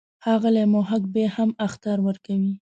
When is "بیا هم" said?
1.13-1.49